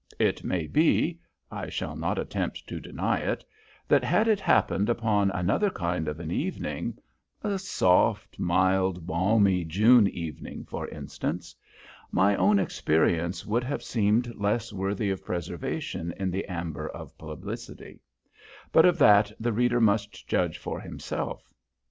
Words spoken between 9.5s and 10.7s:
June evening,